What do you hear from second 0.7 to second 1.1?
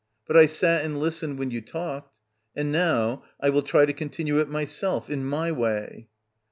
and